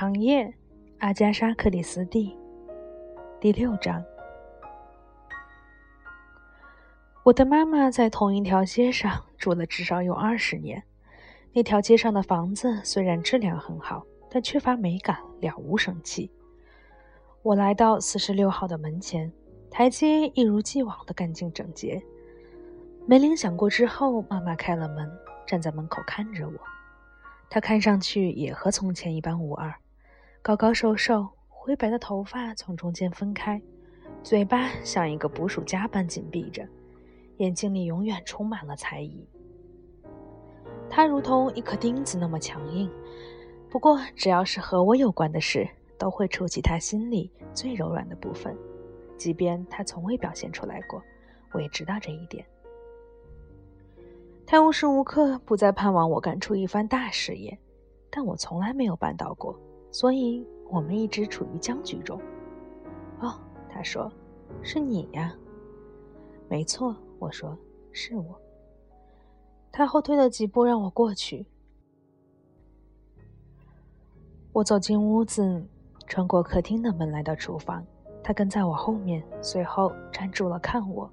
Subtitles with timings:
[0.00, 0.50] 长夜，
[1.00, 2.34] 阿加莎·克里斯蒂，
[3.38, 4.02] 第六章。
[7.22, 10.82] 我的妈妈在同一条街上住了至少有二十年。
[11.52, 16.30] 那条街上的房子虽然质量很好，但缺乏美感，了无生气。
[17.42, 19.30] 我来到四十六号的门前，
[19.70, 22.02] 台阶一如既往的干净整洁。
[23.06, 25.12] 门铃响过之后，妈妈开了门，
[25.46, 26.54] 站在门口看着我。
[27.50, 29.74] 她看上去也和从前一般无二，
[30.42, 33.60] 高高瘦瘦，灰白的头发从中间分开，
[34.22, 36.66] 嘴巴像一个捕鼠夹般紧闭着，
[37.36, 39.26] 眼睛里永远充满了猜疑。
[40.88, 42.90] 他如同一颗钉子那么强硬，
[43.68, 45.68] 不过只要是和我有关的事。
[46.00, 48.56] 都会触及他心里最柔软的部分，
[49.18, 51.02] 即便他从未表现出来过，
[51.52, 52.42] 我也知道这一点。
[54.46, 57.58] 他无时无刻不在盼望我干出一番大事业，
[58.08, 59.54] 但我从来没有办到过，
[59.90, 62.20] 所以我们一直处于僵局中。
[63.20, 63.38] 哦，
[63.68, 64.10] 他说
[64.62, 65.34] ：“是你呀。”
[66.48, 67.56] 没错，我说
[67.92, 68.40] ：“是我。”
[69.72, 71.46] 他后退了几步，让我过去。
[74.52, 75.66] 我走进屋子。
[76.06, 77.86] 穿过客厅的门来到厨房，
[78.20, 81.08] 他跟在我后面，随后站住了看我。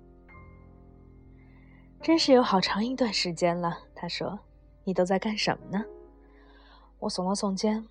[2.02, 4.40] 真是有好长一段时间了，他说
[4.84, 5.86] ：“你都在干什么呢？”
[6.98, 7.86] 我耸了耸肩，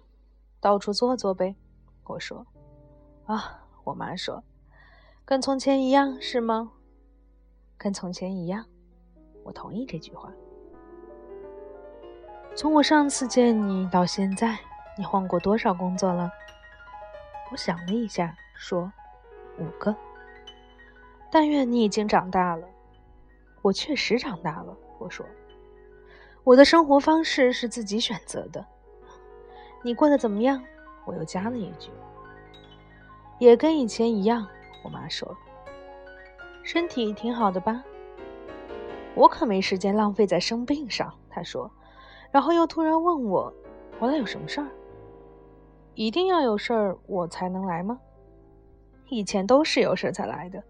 [0.67, 1.55] 到处坐坐呗。
[2.07, 2.45] 我说
[3.27, 4.43] ：“啊。”我妈说
[5.25, 6.73] ：“跟从前一样是吗？”
[7.79, 8.67] 跟从前一样，
[9.45, 10.29] 我同意这句话。
[12.57, 14.59] 从我上次见你到现在，
[14.99, 16.29] 你换过多少工作了？
[17.53, 18.93] 我想了一下，说
[19.61, 19.95] ：“五个。”
[21.31, 22.67] 但愿你已经长大了。
[23.63, 24.77] 我确实长大了。
[24.99, 25.25] 我说
[26.43, 28.67] ：“我的生活方式是自己选择的。”
[29.83, 30.63] 你过得怎么样？
[31.05, 31.91] 我又加了一句
[33.39, 34.47] ：“也跟以前一样。”
[34.83, 35.37] 我妈说
[36.65, 37.85] ：“身体挺好的吧？”
[39.15, 41.15] 我可没时间浪费在生病上。
[41.31, 41.71] 她说，
[42.33, 43.53] 然后又突然问我
[44.01, 44.69] ：“回来有什么事儿？”
[45.95, 48.01] 一定要有事儿我才能来吗？
[49.09, 50.63] 以前都是有事儿才来的。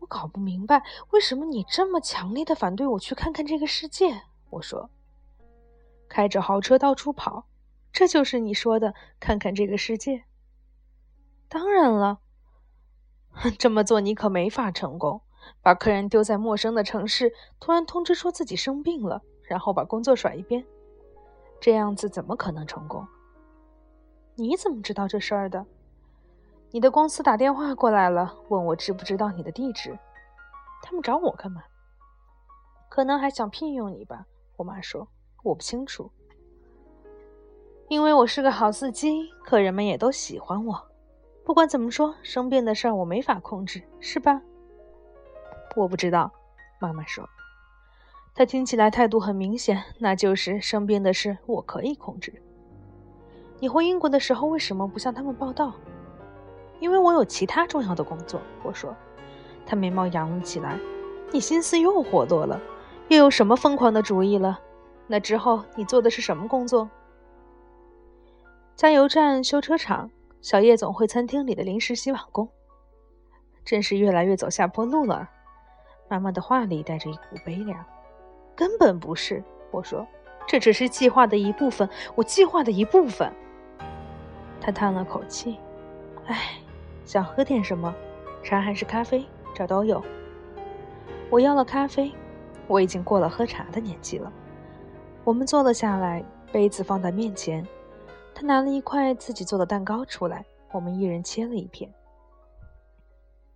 [0.00, 4.22] 我搞不明白为什么你这么强烈的反对我去看看这个世界。
[4.50, 4.90] 我说，
[6.12, 7.46] 开着豪车到处跑，
[7.90, 10.24] 这就是你说的看看这个世界？
[11.48, 12.20] 当然了，
[13.58, 15.22] 这么做你可没法成功。
[15.62, 20.62] 把客人丢在陌生的城市，突然通知说自己生病了，然后把工作甩一边，
[21.58, 23.08] 这样子怎么可能成功？
[24.34, 25.64] 你怎么知道这事儿的？
[26.72, 29.98] 你的公司打电话过来了，问我知不知道你的地址。
[30.82, 31.62] 他们找我干嘛？
[32.90, 34.26] 可能还想聘用你吧。
[34.58, 35.08] 我妈说，
[35.42, 36.10] 我不清楚。
[37.88, 40.82] 因为我是个好司机，客人们也都喜欢我。
[41.44, 44.40] 不管怎么说，生病的事儿我没法控制，是吧？
[45.76, 46.32] 我不知道。
[46.80, 47.28] 妈妈说，
[48.34, 52.42] 她听起来态度很明显，那就是生病的事我可以控制。
[53.58, 55.74] 你回英国的时候为什么不向他们报道？
[56.80, 58.40] 因为我有其他重要的工作。
[58.62, 58.96] 我说，
[59.66, 60.78] 他眉毛扬了起来。
[61.30, 62.60] 你心思又活络了，
[63.08, 64.60] 又有什么疯狂的主意了？
[65.12, 66.88] 那之后你做的是什么工作？
[68.74, 72.48] 加油站、修车厂、小夜总会餐厅里的临时洗碗工。
[73.62, 75.28] 真是越来越走下坡路了。
[76.08, 77.84] 妈妈的话里带着一股悲凉。
[78.56, 79.44] 根本不是。
[79.70, 80.06] 我说，
[80.46, 81.86] 这只是计划的一部分。
[82.14, 83.30] 我计划的一部分。
[84.62, 85.58] 他叹了口气，
[86.24, 86.54] 唉，
[87.04, 87.94] 想喝点什么，
[88.42, 89.26] 茶还是咖啡？
[89.54, 90.02] 这都有。
[91.28, 92.10] 我要了咖啡，
[92.66, 94.32] 我已经过了喝茶的年纪了。
[95.24, 97.64] 我们坐了下来，杯子放在面前。
[98.34, 101.92] 他拿了一块自己做的蛋糕出来，我们一人切了一片。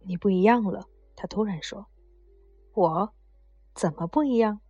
[0.03, 0.87] 你不一样了，
[1.17, 1.85] 他突然说。
[2.73, 3.13] 我，
[3.75, 4.61] 怎么不一样？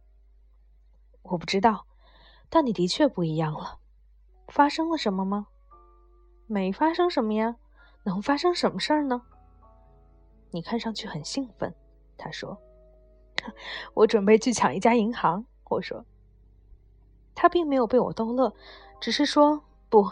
[1.21, 1.87] 我不知道，
[2.49, 3.79] 但你的确不一样了。
[4.49, 5.49] 发生了什么吗？
[6.47, 7.57] 没发生什么呀，
[8.05, 9.21] 能发生什么事儿呢？
[10.51, 11.75] 你看上去很兴奋，
[12.17, 12.57] 他说。
[13.93, 16.03] 我准备去抢一家银行，我说。
[17.37, 18.53] 他并没有被我逗乐，
[19.01, 20.11] 只是说不，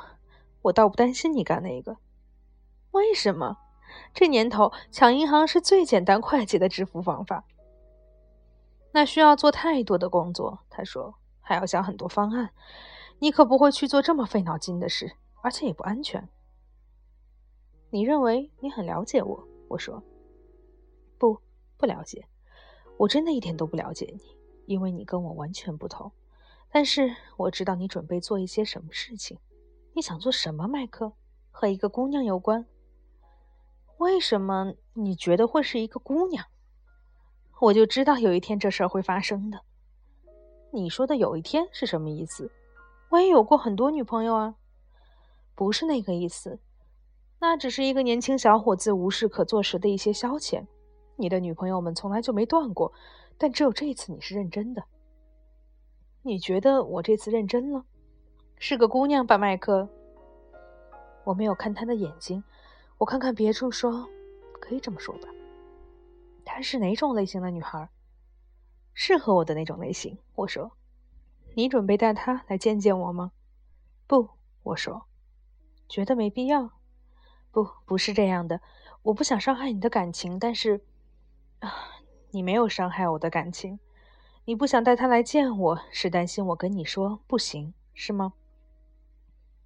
[0.63, 1.97] 我倒不担心你干那个。
[2.93, 3.59] 为什么？
[4.13, 7.45] 这年头抢银行是最简单快捷的致富方法。
[8.93, 12.51] 那需要做太多的工作，他说，还要想很多方案，
[13.19, 15.17] 你可不会去做这么费脑筋的事。
[15.45, 16.27] 而且也不安全。
[17.91, 19.47] 你认为你很了解我？
[19.69, 20.03] 我说，
[21.19, 21.39] 不，
[21.77, 22.27] 不了解。
[22.97, 24.23] 我真的一点都不了解你，
[24.65, 26.11] 因为你跟我完全不同。
[26.75, 29.39] 但是我知道你准备做一些什么事情。
[29.93, 31.13] 你想做什么，麦克？
[31.53, 32.67] 和一个姑娘有关？
[33.99, 36.45] 为什么你觉得会是一个姑娘？
[37.61, 39.61] 我就知道有一天这事儿会发生的。
[40.73, 42.51] 你说的有一天是什么意思？
[43.11, 44.57] 我也有过很多女朋友啊，
[45.55, 46.59] 不是那个意思。
[47.39, 50.67] 那只是一个年轻小伙子无事可做时的一些消遣。
[51.15, 52.93] 你的女朋友们从来就没断过，
[53.39, 54.83] 但只有这一次你是认真的。
[56.27, 57.85] 你觉得我这次认真了？
[58.59, 59.87] 是个姑娘吧，麦克？
[61.23, 62.43] 我没有看他的眼睛，
[62.97, 64.09] 我看看别处，说
[64.59, 65.29] ：“可以这么说吧。”
[66.43, 67.91] 她是哪种类型的女孩？
[68.95, 70.17] 适合我的那种类型。
[70.35, 70.73] 我说
[71.57, 73.33] ：“你准备带她来见见我吗？”
[74.09, 74.31] 不，
[74.63, 75.05] 我说
[75.91, 76.71] ：“觉得没必要。”
[77.53, 78.63] 不，不是这样的。
[79.03, 80.83] 我不想伤害你的感情，但是
[81.59, 81.71] 啊，
[82.31, 83.79] 你没有伤害我的感情。
[84.47, 88.35] 你不想带他来见我，是担心我跟你说不行，是吗？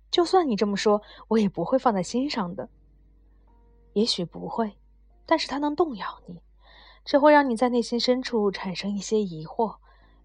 [0.08, 2.69] 就算你这么说，我也不会放在心上的。
[3.94, 4.72] 也许不会，
[5.26, 6.40] 但是他能动摇你。
[7.04, 9.78] 这会让你在内心深处产生一些疑惑，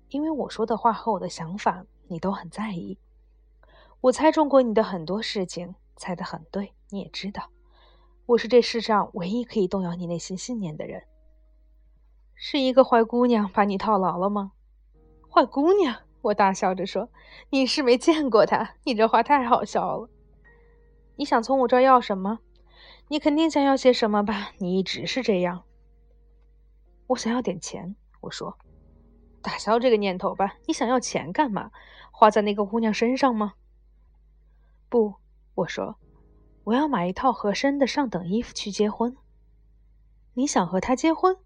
[0.10, 3.00] 因为我说的话和我的想法你都很在意。
[4.02, 6.74] 我猜中过你的很多事情，猜得很对。
[6.90, 7.50] 你也知道，
[8.28, 11.04] 我是这世上唯一可以动摇你内心信念的人。
[12.36, 14.52] 是一个坏姑娘把你套牢了吗？
[15.30, 17.10] 坏姑娘，我大笑着说
[17.52, 20.10] ：“你是没见过她，你这话太好笑了。
[21.16, 22.40] 你想从我这儿要什么？
[23.08, 24.52] 你肯定想要些什么吧？
[24.58, 25.64] 你一直是这样。”
[27.08, 28.58] 我想要点钱，我说
[29.42, 30.56] ：“打消这个念头吧。
[30.66, 31.72] 你想要钱干嘛？
[32.12, 33.54] 花在那个姑娘身上吗？”
[34.90, 35.16] 不，
[35.56, 35.98] 我说
[36.66, 39.16] ：“我要买一套合身的上等衣服去结婚。”
[40.36, 41.38] 你想和他结婚？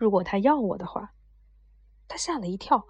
[0.00, 1.12] 如果他要我的话，
[2.08, 2.86] 他吓了一跳。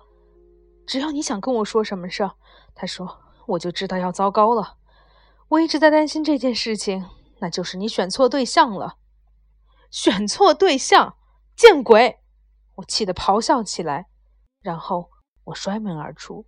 [0.87, 2.31] 只要你想跟我说什么事，
[2.73, 4.77] 他说，我就知道要糟糕了。
[5.49, 7.05] 我一直在担心这件事情，
[7.41, 8.97] 那就是你选错对象了。
[9.91, 11.17] 选错对象。
[11.57, 12.21] 见鬼！
[12.77, 14.07] 我气得咆哮起来，
[14.63, 15.11] 然后
[15.45, 16.47] 我摔门而出。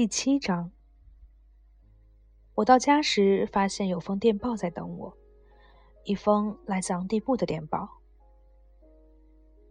[0.00, 0.70] 第七章，
[2.54, 5.14] 我到家时发现有封电报在等我。
[6.04, 8.00] 一封来自昂蒂布的电报。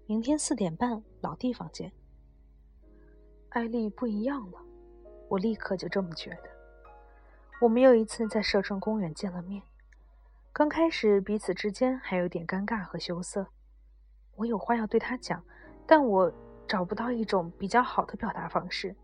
[0.06, 1.92] 明天四点半，老地方见。
[3.50, 4.60] 艾丽不一样了，
[5.30, 6.50] 我立刻就这么觉得。
[7.60, 9.64] 我们又一次在社政公园见了面。
[10.54, 13.48] 刚开始彼此之间还有点尴尬和羞涩。
[14.36, 15.44] 我有话要对他讲，
[15.88, 16.32] 但我
[16.68, 18.96] 找不到一种比较好的表达方式。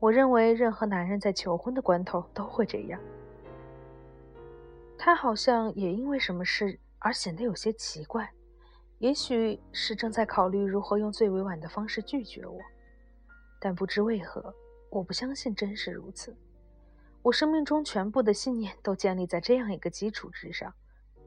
[0.00, 2.98] 我认为任何男人在求婚的关头都会这样。
[4.98, 8.30] 他好像也因为什么事而显得有些奇怪，
[8.98, 12.58] 也许是正在考虑如何用最委婉的方式拒绝我，
[13.60, 14.54] 但不知为何，
[14.88, 16.34] 我不相信真是如此。
[17.22, 20.72] 我生命中全部的信念都建立在这样一个基础之上，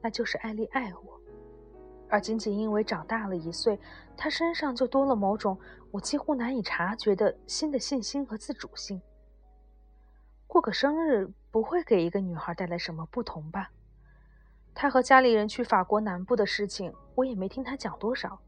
[0.00, 1.20] 那就是艾丽爱我，
[2.08, 3.78] 而仅仅因为长大了一岁，
[4.16, 5.58] 他身上就多了某种
[5.90, 9.00] 我几乎难以察觉的新的信心和自主性。
[10.46, 13.70] 过个生日不会给一个女孩带来什么不同吧？
[14.72, 18.38] 他和家里人去法国南部的事情，我也没听他讲多少。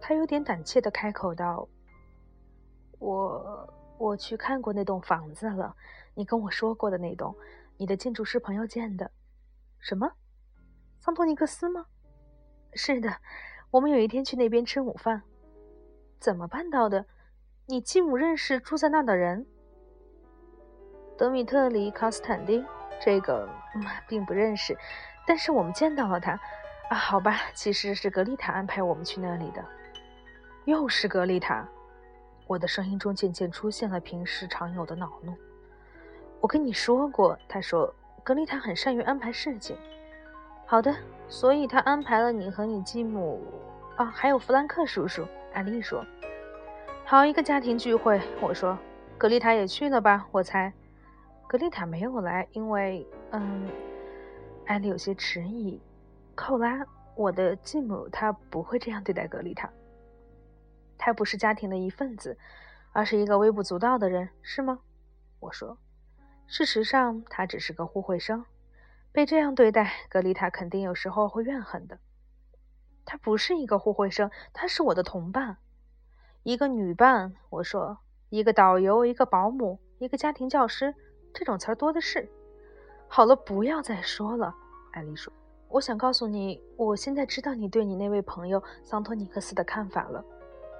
[0.00, 1.68] 他有点胆怯的开口道
[2.98, 5.74] ：“我我去看过那栋房子了，
[6.14, 7.34] 你跟我说过的那栋，
[7.76, 9.10] 你的建筑师朋友建的。
[9.78, 10.10] 什么？
[11.00, 11.86] 桑托尼克斯吗？
[12.74, 13.16] 是的，
[13.70, 15.22] 我们有一天去那边吃午饭。
[16.20, 17.06] 怎么办到的？
[17.66, 19.46] 你继母认识住在那的人？”
[21.16, 22.64] 德米特里·卡斯坦丁，
[23.00, 23.48] 这个
[24.06, 24.76] 并不认识，
[25.26, 26.38] 但是我们见到了他。
[26.90, 29.64] 啊，好吧，其实是格丽塔安排我们去那里的。
[30.64, 31.68] 又是格丽塔，
[32.46, 35.34] 我的声音中渐渐出现了平时常有的恼怒。
[36.40, 39.76] 我跟你说过，他说格丽塔很善于安排事情。
[40.70, 40.94] 好的，
[41.30, 43.42] 所以他安排了你和你继母。
[43.96, 45.26] 啊，还有弗兰克叔叔。
[45.54, 46.04] 艾丽说
[47.06, 48.78] ：“好一个家庭聚会。”我说
[49.16, 50.70] ：“格丽塔也去了吧？”我猜。
[51.48, 53.66] 格丽塔没有来，因为，嗯，
[54.66, 55.80] 艾丽有些迟疑。
[56.34, 56.84] 寇拉，
[57.16, 59.70] 我的继母，她不会这样对待格丽塔。
[60.98, 62.36] 她不是家庭的一份子，
[62.92, 64.80] 而是一个微不足道的人，是吗？
[65.40, 65.78] 我说，
[66.46, 68.44] 事实上，她只是个互惠生。
[69.12, 71.98] 被这样对待，格丽塔肯定有时候会怨恨的。
[73.04, 75.56] 她不是一个互惠生，她是我的同伴。
[76.42, 77.34] 一个女伴。
[77.50, 77.98] 我说，
[78.28, 80.94] 一个导游，一个保姆，一个家庭教师，
[81.32, 82.28] 这种词儿多的是。
[83.08, 84.54] 好了，不要再说了。
[84.92, 85.32] 艾丽说
[85.68, 90.22] ：“我想告诉你，我现在知道你对你那位朋友桑托尼克斯的看法了。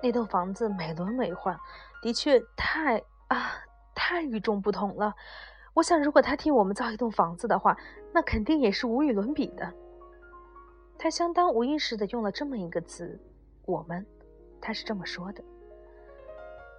[0.03, 1.59] 那栋房子美轮美奂，
[2.03, 3.53] 的确太啊，
[3.95, 5.15] 太与众不同了。
[5.79, 7.77] 我想，如果他替我们造一栋房子的话，
[8.13, 9.73] 那肯定也是无与伦比的。”
[10.99, 13.17] 他相当无意识的用了这么一个词
[13.65, 14.05] ，“我们”，
[14.61, 15.45] 他是这么说的。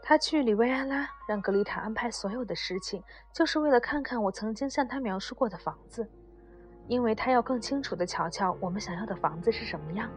[0.04, 3.02] 他去里维埃拉，让格丽塔安排所有的事情，
[3.32, 6.06] 就是为了看看我曾经向他描述过的房子，
[6.90, 10.10] 因为他要更清楚的瞧瞧我们想要的房子是什么样。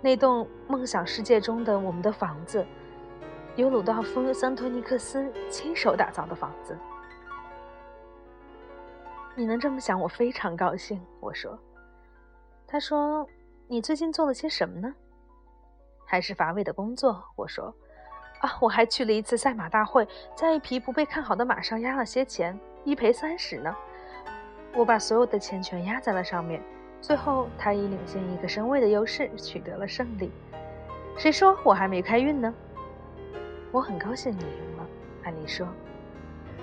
[0.00, 2.64] 那栋梦想世界中的我们的房子，
[3.56, 6.74] 由鲁道夫·桑托尼克斯亲手打造的房子。
[9.38, 10.98] 你能这么想，我非常高兴。
[11.20, 11.58] 我说。
[12.66, 13.28] 他说
[13.68, 14.92] ：“你最近做了些什么呢？
[16.06, 17.72] 还是乏味的工作？”我说
[18.40, 23.76] ：“啊，我还去了一次赛马大会，在一匹不被看好的马上压了些钱，一赔三十呢。
[24.74, 26.62] 我把所有的钱全压在了上面，
[27.02, 30.32] 最后他以领先一个身位的优势取得了胜利。
[31.18, 32.52] 谁说我还没开运呢？
[33.70, 34.86] 我很高兴你赢了。”
[35.22, 35.68] 安妮说，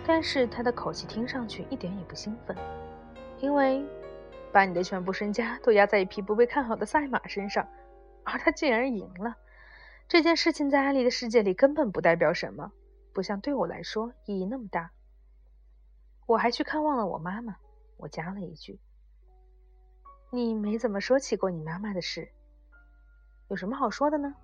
[0.06, 2.56] 但是他的口气听上去一点也不兴奋，
[3.40, 3.86] 因为。
[4.54, 7.68] 把你的全部身家都压在一匹不被看好的赛马身上，
[8.24, 9.36] 而他竟然赢了。
[10.08, 12.72] 这件事情在艾丽的世界里根本不代表什么，
[13.14, 14.92] 不像对我来说意义那么大。
[16.28, 17.56] 我还去看望了我妈妈，
[17.98, 18.80] 我加了一句
[20.30, 22.30] ：“你没怎么说起过你妈妈的事，
[23.48, 24.36] 有什么好说的呢？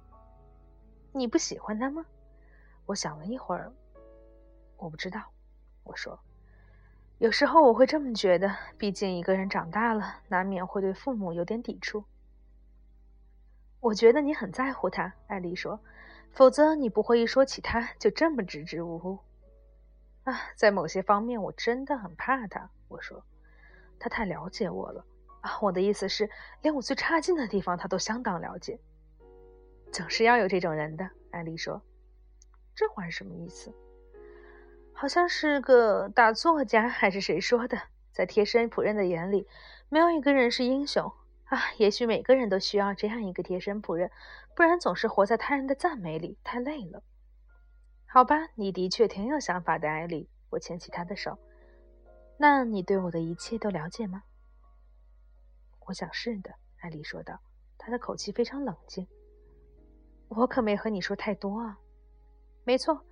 [1.13, 2.03] 你不喜欢她吗？”
[2.87, 3.71] 我想了一会儿，
[4.77, 5.21] 我不知道。
[5.89, 6.19] 我说。
[7.17, 12.05] 有时候我会这么觉得，毕竟一个人长大了，难免会对父母有点抵触。
[13.81, 15.79] 我觉得你很在乎他，艾丽说，
[16.31, 19.19] 否则你不会一说起他就这么支支吾吾。
[20.25, 22.69] 啊，在某些方面我真的很怕他。
[22.87, 23.23] 我说，
[23.99, 25.03] 他太了解我了。
[25.41, 26.29] 啊，我的意思是，
[26.61, 28.79] 连我最差劲的地方他都相当了解。
[29.91, 31.81] 总是要有这种人的，艾丽说。
[32.75, 33.73] 这话是什么意思？
[34.99, 37.83] 好像是个大作家还是谁说的？
[38.11, 39.47] 在贴身仆人的眼里，
[39.87, 41.09] 没有一个人是英雄
[41.45, 41.71] 啊！
[41.77, 44.11] 也许每个人都需要这样一个贴身仆人，
[44.57, 47.01] 不然总是活在他人的赞美里，太累了。
[48.07, 50.29] 好吧，你的确挺有想法的，艾莉。
[50.49, 51.39] 我牵起他的手。
[52.35, 54.23] 那你对我的一切都了解吗？
[55.85, 57.39] 我想是的，艾莉说道，
[57.77, 59.07] 她的口气非常冷静。
[60.27, 61.79] 我可没和你说太多啊。
[62.65, 63.05] 没错。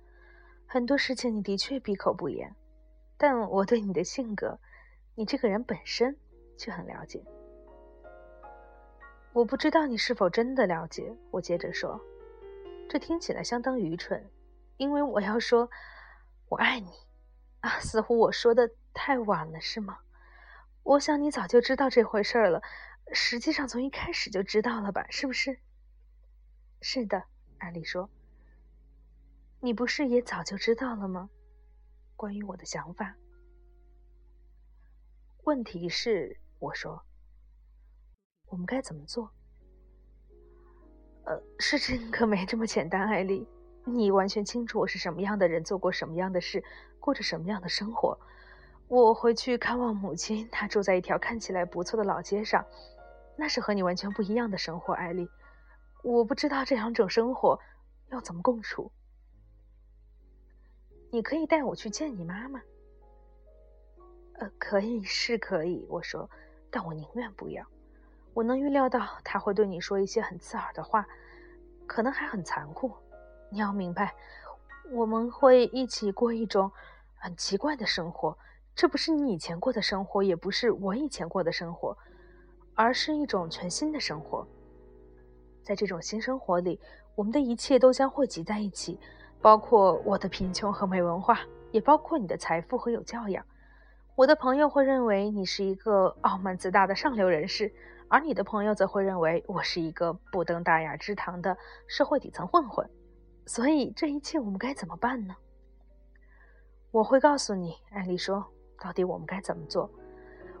[0.70, 2.54] 很多事情你的确闭口不言，
[3.16, 4.60] 但我对你的性格，
[5.14, 6.14] 你这个人本身
[6.58, 7.24] 却很了解。
[9.32, 11.16] 我不知道你是否真的了解。
[11.30, 11.98] 我接着说，
[12.86, 14.28] 这听起来相当愚蠢，
[14.76, 15.70] 因为我要说
[16.50, 16.90] “我爱你”，
[17.60, 20.00] 啊，似乎我说的太晚了，是吗？
[20.82, 22.62] 我想你早就知道这回事了，
[23.14, 25.06] 实际上从一开始就知道了吧？
[25.08, 25.60] 是不是？
[26.82, 27.24] 是的，
[27.56, 28.10] 艾丽说。
[29.60, 31.30] 你不是也早就知道了吗？
[32.14, 33.16] 关于我的想法。
[35.42, 37.02] 问题是，我说，
[38.46, 39.32] 我们该怎么做？
[41.24, 43.48] 呃，事情可没这么简单，艾丽。
[43.84, 46.62] 你完全清楚我是什么样的人，做过什么样的事，
[47.00, 48.16] 过着什么样的生活。
[48.86, 52.64] 我回去看望母亲，她住在一条看起来不错的老街上，
[53.36, 55.28] 那是和你完全不一样的生活，艾丽。
[56.04, 57.58] 我不知道这两种生活
[58.10, 58.92] 要怎么共处。
[61.10, 62.60] 你可以带我去见你妈妈。
[64.34, 66.28] 呃，可以是可以，我说，
[66.70, 67.66] 但我宁愿不要。
[68.34, 71.06] 我能预料到他会对你说一些很刺耳的话，
[71.86, 72.92] 可能还很残酷。
[73.50, 74.14] 你要明白，
[74.92, 76.70] 我们会一起过一种
[77.16, 78.36] 很奇怪的生活，
[78.76, 81.96] 这不是你以前过的生活，也不是我以前过的生活，
[82.74, 84.46] 而是一种全新的生活。
[85.64, 86.78] 在这种新生活里，
[87.16, 89.00] 我们的一切都将汇集在一起。
[89.40, 91.40] 包括我的贫穷和没文化，
[91.70, 93.44] 也包括你的财富和有教养。
[94.14, 97.72] 我的朋友会认为你是一个傲慢自大的上流人士，
[98.08, 102.88] 而你的朋友则会认为我是一个不登大雅之堂的社会底层混混。
[103.46, 105.36] 所以这一切我们该怎么办呢？
[106.90, 108.44] 我会告诉你，艾丽说，
[108.82, 109.88] 到底我们该怎么做。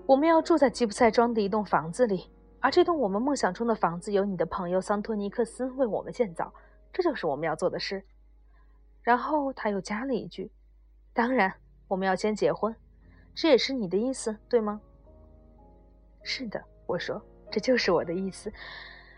[0.06, 2.30] 我们要住在吉普赛庄的一栋房子里，
[2.60, 6.52] 而这栋我们梦想中的房子由你的朋友桑托尼克斯为我们建造。
[6.92, 8.04] 这就是我们要做的事。
[9.08, 10.52] 然后他又加了一句
[11.16, 11.50] ：“当然，
[11.88, 12.76] 我们要先结婚，
[13.34, 14.78] 这也是你的意思，对吗
[16.22, 17.18] ？”“是的。”我说
[17.50, 18.52] ，“这就是我的意思。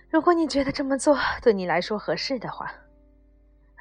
[0.09, 2.67] 如果你觉得这么做对你来说合适的话。”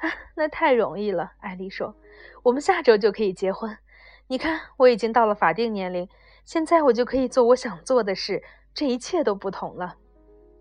[0.02, 1.94] 啊那太容易了，艾丽说。
[2.42, 3.78] 我们下周就可以结婚。
[4.26, 6.08] 你看，我已经到了法定年龄，
[6.44, 8.42] 现在我就可以做我想做的事，
[8.74, 9.96] 这一切都不同了。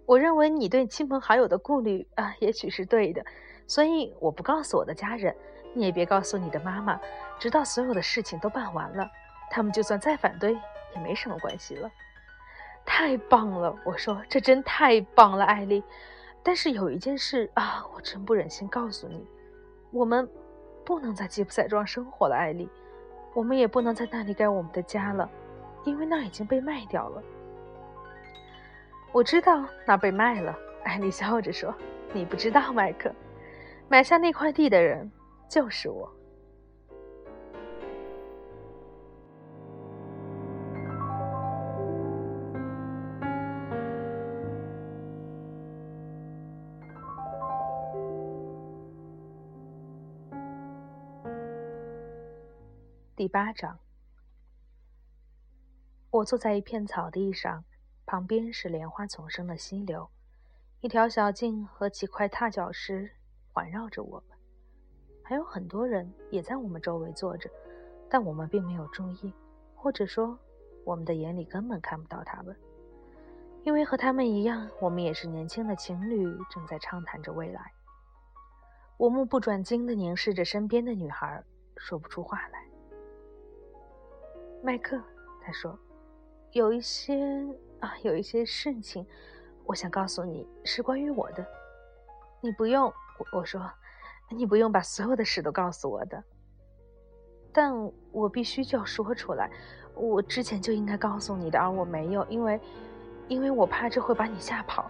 [0.05, 3.25] 我认为你对亲朋好友的顾虑啊，也许是对的，
[3.69, 5.33] 所以我不告诉我的家人，
[5.75, 6.99] 你也别告诉你的妈妈，
[7.37, 9.07] 直到所有的事情都办完了，
[9.51, 11.89] 他们就算再反对也没什么关系了。
[12.83, 15.83] 太棒了，我说，这真太棒了，艾丽。
[16.41, 19.23] 但是有一件事啊，我真不忍心告诉你，
[19.91, 20.27] 我们
[20.83, 22.67] 不能在吉普赛庄生活了，艾丽，
[23.35, 25.29] 我们也不能在那里盖我们的家了，
[25.83, 27.21] 因为那已经被卖掉了。
[29.11, 31.71] 我知道那被卖了，艾丽笑着说
[32.13, 33.13] ：“你不知道，麦克，
[33.91, 35.11] 买下那块地的人
[35.49, 36.07] 就是我。”
[53.15, 53.79] 第八章，
[56.11, 57.65] 我坐在一片草地上，
[58.05, 60.11] 旁边是莲花丛生的溪流，
[60.79, 63.13] 一条小径和几块踏脚石
[63.59, 64.37] 环绕着我们，
[65.21, 67.49] 还有很多人也在我们周围坐着，
[68.09, 69.33] 但我们并没有注意，
[69.75, 70.39] 或者说，
[70.85, 72.55] 我们的眼里根本看不到他们，
[73.63, 77.73] 因为和他们一样，我们也是年轻的情侣，正在畅谈着未来。
[78.95, 81.43] 我目不转睛地凝视着身边的女孩，
[81.75, 82.65] 说不出话来。
[84.63, 84.97] 麦克，
[85.41, 85.77] 他说
[86.53, 87.45] ：“有一些
[87.81, 89.05] 啊，有一些事情，
[89.65, 91.45] 我想告诉你，是关于我的。
[92.41, 92.93] 你不用，
[93.31, 93.69] 我说，
[94.29, 96.23] 你不用把所有的事都告诉我的。
[97.51, 97.73] 但
[98.11, 99.49] 我必须就要说出来，
[99.95, 102.59] 我之前就应该告诉你的，而我没有，因为，
[103.27, 104.89] 因为我怕这会把你吓跑。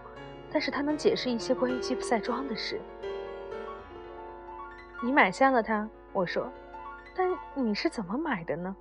[0.52, 2.80] 但是它能解释一些关于吉普赛庄的事。
[5.02, 6.50] 你买下了它，我说，
[7.14, 8.76] 但你是怎么买的呢？”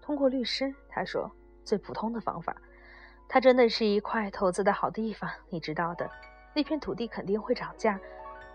[0.00, 1.30] 通过律师，他说
[1.64, 2.56] 最普通的方法。
[3.28, 6.10] 它真的是一块投资的好地方，你知道的。
[6.54, 7.98] 那片土地肯定会涨价。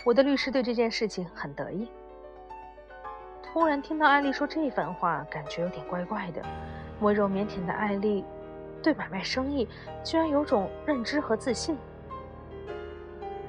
[0.04, 1.90] 我的律师对这件事情很得意。
[3.42, 6.42] 突然听到艾丽说这番话，感觉有点怪怪的。
[7.00, 8.24] 温柔腼腆的艾丽，
[8.84, 9.68] 对买卖生意
[10.04, 11.78] 居然有种认知和自信。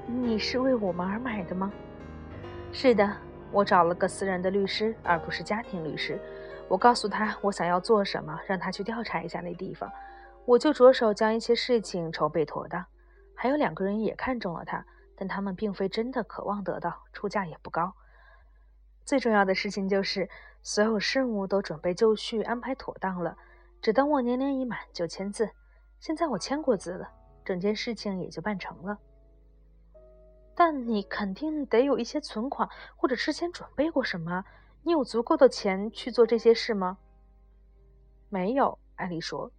[0.06, 1.72] 你是为我们而买的吗？
[2.72, 3.16] 是的，
[3.50, 6.18] 我找了个私人的律师，而不是家庭律师。
[6.68, 9.90] 我告诉他我想要做什么，让他去调查一下那地方。
[10.44, 12.85] 我就着手将一些事情筹备妥当。
[13.46, 17.94] 还有两个人也看中了他，但他们并非真的渴望得到，出价也不高。
[19.04, 20.28] 最重要的事情就是
[20.62, 23.38] 所有事务都准备就绪，安排妥当了，
[23.80, 25.48] 只等我年龄已满就签字。
[26.00, 27.09] 现在我签过字了，
[27.44, 28.98] 整件事情也就办成了。
[30.56, 34.44] 但你肯定得有一些存款，或者之前准备过什么。
[34.82, 36.98] 你有足够的钱去做这些事吗？
[38.28, 39.52] 没有，艾丽说。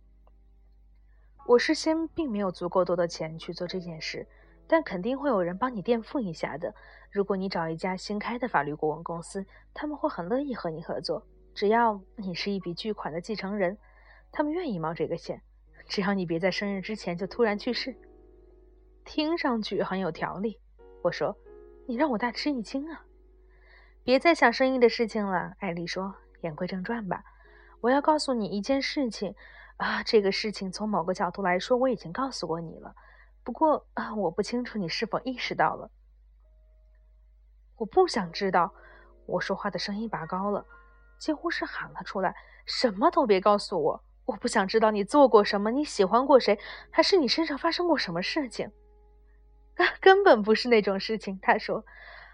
[1.48, 4.28] 我事先并没有足够多的钱去做这件事，
[4.68, 6.76] 但肯定会有人帮你垫付一下的。
[7.10, 13.78] 如果你找一家新开的法律顾问公司，他们会很乐意和你合作，只要你是一笔巨款的继承人，
[14.30, 15.42] 他们愿意冒这个险。
[15.88, 17.96] 只要你别在生日之前就突然去世。
[19.06, 20.60] 听上去很有条理，
[21.02, 21.38] 我说。
[21.90, 23.06] 你让我大吃一惊啊！
[24.04, 26.14] 别再想生意的事情了，艾丽说。
[26.42, 27.24] 言归正传吧，
[27.80, 29.34] 我要告诉你一件事情
[29.78, 30.04] 啊。
[30.04, 32.94] 这个事情从某个角度来说，我已经告诉过你了。
[33.44, 35.90] 不过啊，我不清楚你是否意识到了。
[37.78, 38.74] 我不想知道。
[39.26, 40.66] 我说话的声音拔高了，
[41.20, 42.36] 几乎是喊了出来。
[42.66, 44.04] 什么都别告诉我。
[44.26, 46.60] 我不想知道你做过什么，你喜欢过谁，
[46.92, 48.72] 还是你身上发生过什么事情。
[49.76, 51.40] 啊，根本不是那种事情。
[51.42, 51.86] 他说。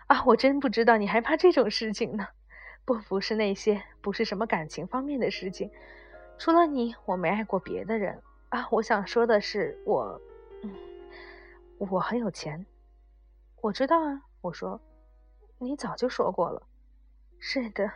[0.08, 2.27] 啊，我真不知道你还怕这种事情呢。
[2.84, 5.71] 不，不是那些，不是什么感情方面的事情。
[6.43, 8.21] 除了你，我没爱过别的人。
[8.49, 10.19] 啊，我想说的是，我，
[10.62, 10.75] 嗯，
[11.77, 12.65] 我很有钱。
[13.62, 14.82] 我知道啊，我说，
[15.58, 16.67] 你早就说过了。
[17.39, 17.89] 是的，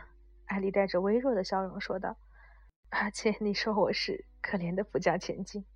[0.46, 2.16] 艾丽带着微弱的笑容说道。
[2.88, 5.66] 而且你说我是可怜的富家千金，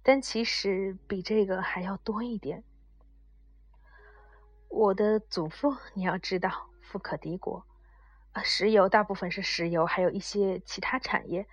[0.00, 2.62] 但其实比这个还要多一点。
[4.68, 7.66] 我的祖父，你要知道，富可敌国，
[8.30, 11.48] 啊，石油大部分是石油，还有一些其他产业。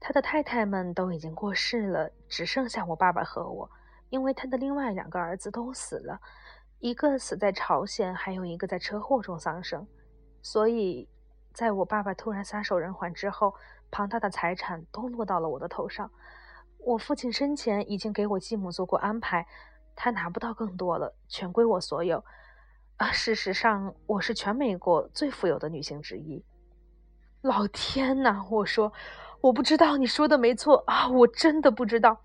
[0.00, 3.70] 他的太太们都已经过世了，只剩下我爸爸和我，
[4.08, 6.18] 因为他的另外两个儿子都死了，
[6.78, 9.86] 一个死在朝鲜，还有一个在车祸中丧生。
[10.42, 11.06] 所以，
[11.52, 13.54] 在我爸爸突然撒手人寰之后，
[13.90, 16.10] 庞大的财产都落到了我的头上。
[16.78, 19.46] 我父亲生前已经给我继母做过安排。
[19.94, 22.24] 他拿不到更多了，全归我所有。
[22.96, 26.42] 啊，事实上，我是全美国最富有的女性之一。
[27.42, 28.46] 老天呐！
[28.50, 28.92] 我说，
[29.42, 32.20] 我不知道你说的没错啊，我真的不知道。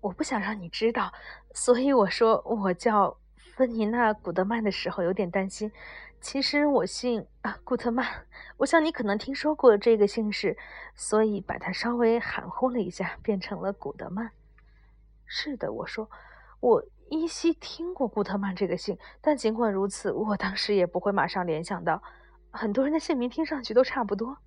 [0.00, 1.12] 我不想让你知道，
[1.52, 3.16] 所以我说我叫
[3.56, 5.72] 芬妮娜·古德曼的时候有点担心。
[6.20, 8.06] 其实我姓啊，古特曼。
[8.56, 10.56] 我想你可能听说过这个姓氏，
[10.94, 14.30] 所以把它稍微含糊了一下，变成了古德曼。
[15.24, 16.08] 是的，我说，
[16.60, 22.00] 我依稀听过古特曼这个姓，但尽管如此，我当时也不会马上联想到。
[22.52, 24.38] 很多人的姓名听上去都差不多。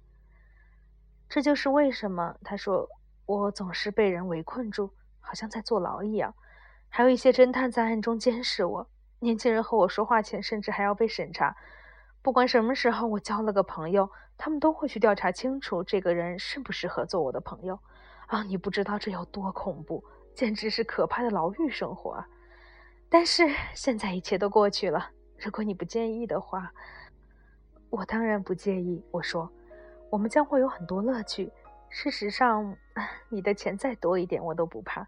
[1.30, 2.90] 这就是为什么他说
[3.26, 6.34] 我总是被人围困住，好像在坐牢一样。
[6.90, 8.90] 还有一些侦探在暗中监视我。
[9.20, 11.56] 年轻人和我说话前，甚至还要被审查。
[12.22, 17.80] 不管什么时候我交了个朋友，他们都会去调查清楚这个人适不适合做我的朋友。
[18.28, 22.28] 啊，你不知道这有多恐怖，简直是可怕的牢狱生活啊！
[23.10, 26.72] 但是现在一切都过去了，如果你不介意的话，
[27.90, 29.04] 我当然不介意。
[29.12, 29.52] 我说，
[30.10, 31.52] 我们将会有很多乐趣。
[31.90, 32.76] 事实上，
[33.30, 35.08] 你的钱再多一点，我都不怕。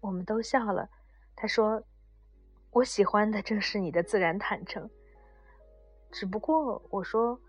[0.00, 0.88] 我们都笑了。
[1.36, 1.82] 他说
[2.70, 4.88] ：“我喜欢的正是你的自然坦诚。”
[6.12, 7.40] 只不过我说，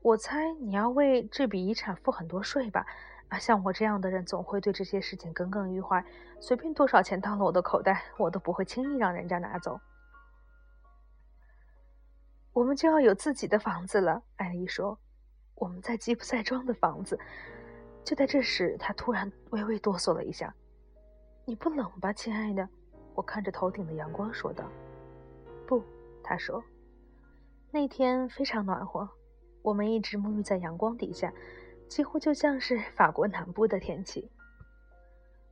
[0.00, 2.86] 我猜你要为这笔遗产付很多税吧？
[3.28, 6.04] 啊，像我这样的人总会对这些事情耿耿于怀。
[6.40, 9.80] 随便多少钱到了我的口袋，我都不会轻易让人家拿走。
[12.52, 14.98] 我们就要有自己的房子了，艾丽说。
[15.56, 17.18] 我们在吉普赛庄的房子。
[18.04, 20.54] 就在这时，他突然微微哆嗦了一下。
[21.44, 22.68] 你不冷吧，亲爱的？
[23.14, 24.64] 我看着头顶的阳光说道。
[25.66, 25.82] 不，
[26.22, 26.62] 他说。
[27.72, 29.08] 那天非常暖和，
[29.62, 31.32] 我们一直沐浴在阳光底下，
[31.88, 34.30] 几乎就像是法国南部的天气。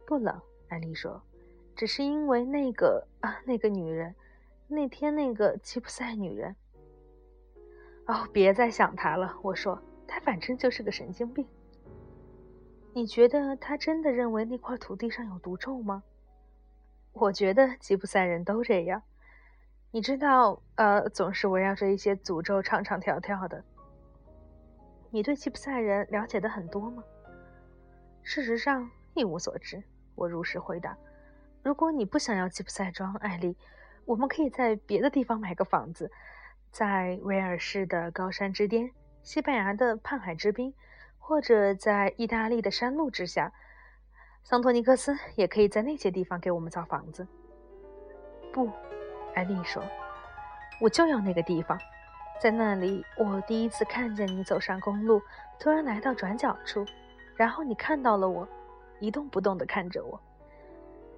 [0.07, 1.21] 不冷，艾丽说，
[1.75, 4.14] 只是因为那个啊，那个女人，
[4.69, 6.55] 那天那个吉普赛女人。
[8.07, 11.47] 哦，别再想她了，我说，他反正就是个神经病。
[12.93, 16.03] 你觉得他真的认为那块土地上有毒咒吗？
[17.12, 19.03] 我觉得吉普赛人都这样。
[19.90, 23.64] 你知道，呃，总是围绕着一些诅咒唱唱跳跳的。
[25.11, 27.05] 你对吉普赛人了解的很多吗？
[28.23, 29.83] 事实上，一无所知。
[30.17, 30.97] 我如实回答。
[31.62, 33.57] 如果你不想要吉普赛庄，艾丽，
[34.05, 36.11] 我们可以在别的地方买个房子，
[36.71, 38.90] 在威尔士的高山之巅，
[39.25, 40.75] 西班牙的畔海之滨，
[41.19, 43.51] 或者在意大利的山路之下。
[44.43, 47.27] 桑托尼克斯也可以在那些地方给我们造房子。
[48.53, 48.71] 不。
[49.35, 49.83] 艾丽说
[50.79, 51.77] ：“我就要那个地方，
[52.39, 55.21] 在那里，我第一次看见你走上公路，
[55.59, 56.85] 突然来到转角处，
[57.35, 58.47] 然后你看到了我，
[59.01, 60.21] 一动不动地看着我。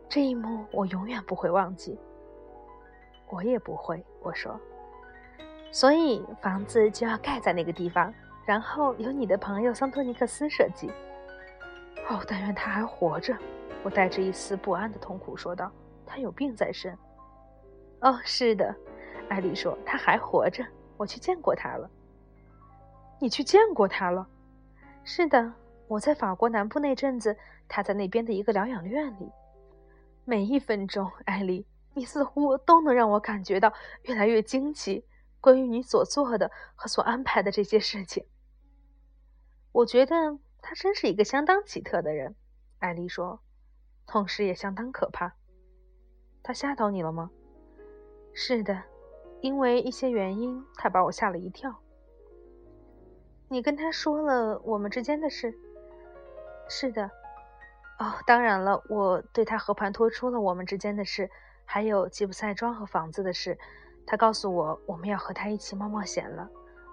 [0.09, 1.99] 这一幕我永远不会忘记。
[3.29, 4.59] 我也不会。”我说
[5.77, 8.11] ：“所以房子就要盖在那个地方，
[8.47, 10.91] 然后由你的朋友桑托尼克斯设计。
[12.09, 13.37] 哦，但愿他还活着。”
[13.85, 15.71] 我带着一丝不安的痛苦说道
[16.07, 16.97] ：“他有病在身。”
[18.01, 18.75] 哦，是的，
[19.29, 20.65] 艾丽说他还活着。
[20.97, 21.91] 我去见过他了。
[23.19, 24.27] 你去见过他了？
[25.05, 25.53] 是的，
[25.89, 27.37] 我在法国南部那阵子，
[27.69, 29.31] 他在那边的一个疗养院里。
[30.25, 33.71] 每一分钟，艾丽，你似乎都能让我感觉到
[34.05, 35.05] 越来越惊奇，
[35.46, 38.26] 关于你所做的和所安排的这些事情。
[39.70, 42.35] 我觉得他真是一个相当奇特的人，
[42.80, 43.38] 艾丽说，
[44.09, 45.37] 同时也相当可怕。
[46.42, 47.30] 他吓到你了吗？
[48.35, 48.82] 是的，
[49.40, 51.80] 因为一些原因，他把我吓了一跳。
[53.48, 55.56] 你跟他说了我们之间的事？
[56.68, 57.09] 是的。
[58.00, 61.30] 哦，当然了，我对他和盘托出了我们之间的事，
[61.64, 63.56] 还有吉普赛庄和房子的事。
[64.07, 66.49] 他告诉我我们要和他一起冒冒险了，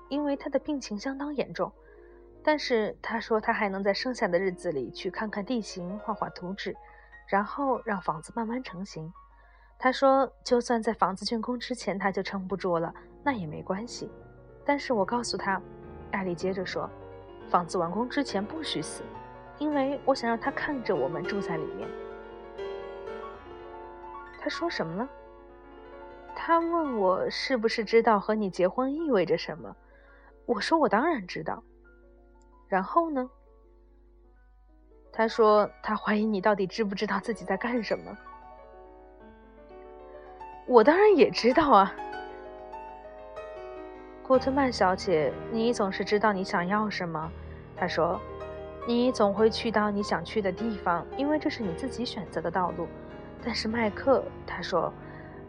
[0.10, 1.72] 因为他的病情相当严重。
[2.44, 6.76] 但是他说他还能在剩下的日子里去看看地形，画画图纸，
[7.28, 9.14] 然后让房子慢慢成型。
[9.80, 14.10] 他说：“就算在房子竣工之前他就撑不住了，那也没关系。”
[14.66, 15.62] 但是我告诉他，
[16.12, 16.90] 艾丽接着说
[17.50, 19.04] ：“房子完工之前不许死，
[19.58, 21.88] 因为我想让他看着我们住在里面。”
[24.40, 25.08] 他说什么呢？
[26.46, 29.74] 他问我是不是知道和你结婚意味着什么。
[30.46, 31.64] 我说我当然知道。
[32.68, 33.30] 然后呢？
[35.14, 38.18] 他说他怀疑你到底知不知道自己在干什么。
[40.68, 41.96] 我当然也知道啊，
[44.22, 47.32] 古特曼小姐，你总是知道你想要什么。
[47.78, 48.20] 他说
[48.86, 52.86] ：“你总会去到你想去的地方，因为这是你自己选择的道路。”
[53.42, 54.92] 但是麦克，他说：“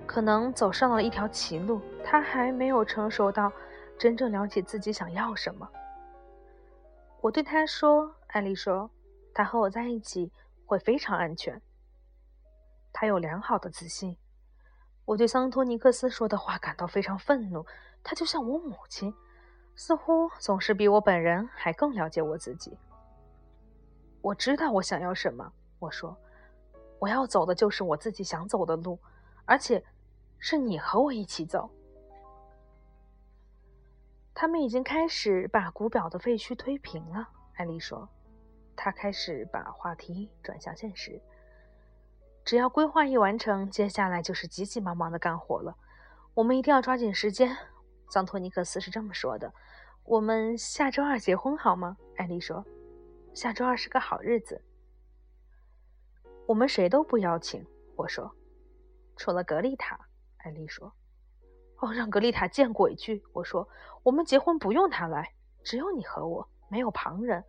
[0.07, 1.81] 可能走上了一条歧路。
[2.05, 3.53] 他还没有成熟到
[3.99, 5.69] 真正了解自己想要什么。
[7.21, 8.91] 我对他说：“艾丽说，
[9.33, 10.31] 他和我在一起
[10.67, 11.61] 会非常安全。
[12.93, 14.17] 他有良好的自信。”
[15.07, 17.65] 我对桑托尼克斯说的话感到非常愤怒。
[18.03, 19.15] 他就像我母亲，
[19.75, 22.79] 似乎总是比我本人还更了解我自己。
[24.21, 25.51] 我知道我想要什么。
[25.79, 26.17] 我说
[27.01, 28.99] ：“我要走的就是我自己想走的路，
[29.45, 29.83] 而且
[30.47, 31.71] 是你和我一起走。”
[34.35, 38.07] 他们已经开始把古表的废墟推平了，艾丽说。
[38.77, 41.19] 他开始把话题转向现实。
[42.45, 45.75] 只要规划一完成，接下来就是急急忙忙的干活了。
[46.35, 47.57] 我们一定要抓紧时间。
[48.11, 49.51] 桑托尼克斯是这么说的。
[50.05, 51.97] 我们下周二结婚好吗？
[52.19, 52.63] 艾丽说。
[53.33, 54.63] 下周二是个好日子。
[56.47, 58.31] 我们谁都不邀请，我说。
[59.17, 59.99] 除了格丽塔，
[60.45, 60.93] 艾丽说
[61.81, 63.67] ：“哦，让格丽塔见鬼去！”我说
[64.05, 67.43] ：“我们结婚不用她来，只有你和我，没有旁人。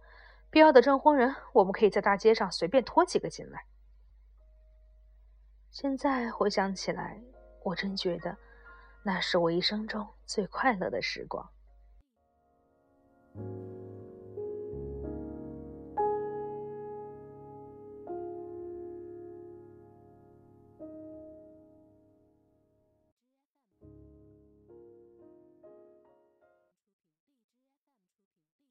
[0.49, 3.65] 必要的证婚人，我们可以在大街上随便拖几个进来。”
[5.71, 7.21] 现在回想起来，
[7.65, 8.37] 我真觉得
[9.03, 11.45] 那是我一生中最快乐的时光。